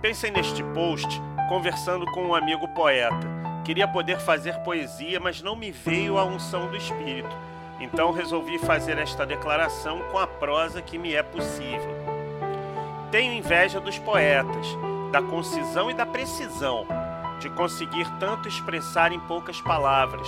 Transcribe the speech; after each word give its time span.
Pensem 0.00 0.30
neste 0.30 0.62
post 0.62 1.20
conversando 1.46 2.06
com 2.06 2.28
um 2.28 2.34
amigo 2.34 2.66
poeta. 2.68 3.28
Queria 3.66 3.86
poder 3.86 4.18
fazer 4.18 4.58
poesia, 4.60 5.20
mas 5.20 5.42
não 5.42 5.54
me 5.54 5.70
veio 5.70 6.16
a 6.16 6.24
unção 6.24 6.68
do 6.68 6.76
espírito. 6.76 7.36
Então 7.78 8.10
resolvi 8.10 8.58
fazer 8.58 8.96
esta 8.96 9.26
declaração 9.26 10.00
com 10.10 10.18
a 10.18 10.26
prosa 10.26 10.80
que 10.80 10.96
me 10.96 11.14
é 11.14 11.22
possível. 11.22 11.94
Tenho 13.10 13.34
inveja 13.34 13.78
dos 13.78 13.98
poetas, 13.98 14.66
da 15.12 15.20
concisão 15.20 15.90
e 15.90 15.94
da 15.94 16.06
precisão, 16.06 16.86
de 17.38 17.50
conseguir 17.50 18.06
tanto 18.18 18.48
expressar 18.48 19.12
em 19.12 19.20
poucas 19.20 19.60
palavras. 19.60 20.26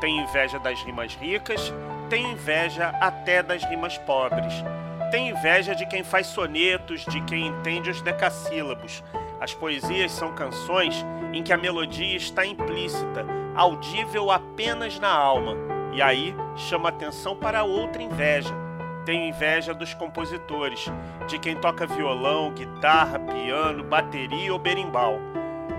Tenho 0.00 0.24
inveja 0.24 0.58
das 0.58 0.82
rimas 0.82 1.14
ricas, 1.14 1.72
tenho 2.10 2.32
inveja 2.32 2.88
até 3.00 3.44
das 3.44 3.62
rimas 3.62 3.96
pobres. 3.96 4.54
Tenho 5.14 5.30
inveja 5.30 5.76
de 5.76 5.86
quem 5.86 6.02
faz 6.02 6.26
sonetos, 6.26 7.04
de 7.04 7.20
quem 7.20 7.46
entende 7.46 7.88
os 7.88 8.02
decassílabos. 8.02 9.00
As 9.40 9.54
poesias 9.54 10.10
são 10.10 10.34
canções 10.34 11.06
em 11.32 11.40
que 11.40 11.52
a 11.52 11.56
melodia 11.56 12.16
está 12.16 12.44
implícita, 12.44 13.24
audível 13.54 14.32
apenas 14.32 14.98
na 14.98 15.08
alma. 15.08 15.54
E 15.92 16.02
aí 16.02 16.34
chama 16.56 16.88
atenção 16.88 17.36
para 17.36 17.62
outra 17.62 18.02
inveja. 18.02 18.52
Tenho 19.04 19.28
inveja 19.28 19.72
dos 19.72 19.94
compositores, 19.94 20.90
de 21.28 21.38
quem 21.38 21.54
toca 21.54 21.86
violão, 21.86 22.50
guitarra, 22.50 23.20
piano, 23.20 23.84
bateria 23.84 24.52
ou 24.52 24.58
berimbau. 24.58 25.20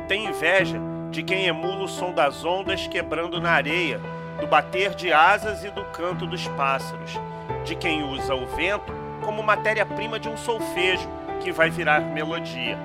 Tenho 0.08 0.30
inveja 0.30 0.80
de 1.12 1.24
quem 1.24 1.46
emula 1.46 1.84
o 1.84 1.90
som 1.90 2.14
das 2.14 2.46
ondas 2.46 2.88
quebrando 2.88 3.42
na 3.42 3.52
areia, 3.52 4.00
do 4.40 4.48
bater 4.48 4.96
de 4.96 5.12
asas 5.12 5.62
e 5.66 5.70
do 5.72 5.84
canto 5.88 6.26
dos 6.26 6.48
pássaros, 6.48 7.20
de 7.66 7.76
quem 7.76 8.02
usa 8.02 8.34
o 8.34 8.46
vento 8.46 9.04
como 9.24 9.44
matéria-prima 9.44 10.20
de 10.20 10.30
um 10.30 10.38
solfejo 10.38 11.10
que 11.42 11.52
vai 11.52 11.70
virar 11.70 12.02
melodia. 12.02 12.78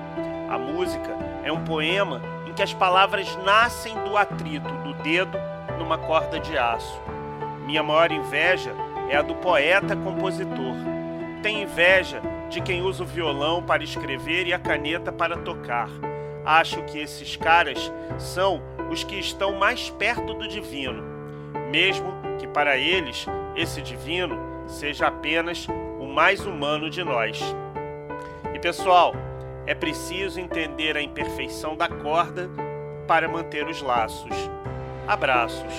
A 0.49 0.57
música 0.57 1.09
é 1.43 1.51
um 1.51 1.63
poema 1.63 2.21
em 2.47 2.53
que 2.53 2.61
as 2.61 2.73
palavras 2.73 3.35
nascem 3.43 3.95
do 4.03 4.17
atrito 4.17 4.71
do 4.83 4.93
dedo 4.95 5.37
numa 5.77 5.97
corda 5.97 6.39
de 6.39 6.57
aço. 6.57 7.01
Minha 7.65 7.83
maior 7.83 8.11
inveja 8.11 8.71
é 9.09 9.17
a 9.17 9.21
do 9.21 9.35
poeta-compositor. 9.35 10.75
Tenho 11.41 11.63
inveja 11.63 12.21
de 12.49 12.61
quem 12.61 12.81
usa 12.81 13.03
o 13.03 13.05
violão 13.05 13.63
para 13.63 13.83
escrever 13.83 14.45
e 14.45 14.53
a 14.53 14.59
caneta 14.59 15.11
para 15.11 15.37
tocar. 15.37 15.89
Acho 16.45 16.83
que 16.83 16.99
esses 16.99 17.35
caras 17.35 17.91
são 18.17 18.61
os 18.89 19.03
que 19.03 19.15
estão 19.15 19.53
mais 19.55 19.89
perto 19.89 20.33
do 20.33 20.47
divino, 20.47 21.03
mesmo 21.69 22.11
que 22.39 22.47
para 22.47 22.77
eles 22.77 23.25
esse 23.55 23.81
divino 23.81 24.37
seja 24.67 25.07
apenas 25.07 25.67
mais 26.11 26.45
humano 26.45 26.89
de 26.89 27.03
nós. 27.03 27.41
E 28.53 28.59
pessoal, 28.59 29.13
é 29.65 29.73
preciso 29.73 30.39
entender 30.39 30.97
a 30.97 31.01
imperfeição 31.01 31.75
da 31.75 31.87
corda 31.87 32.49
para 33.07 33.27
manter 33.27 33.65
os 33.67 33.81
laços. 33.81 34.35
Abraços. 35.07 35.73